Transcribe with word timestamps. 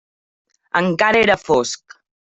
Encara 0.81 1.23
era 1.27 1.39
fosc. 1.45 1.99